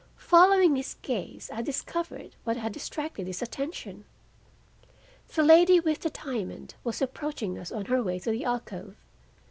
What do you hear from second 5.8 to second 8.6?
the diamond was approaching us on her way to the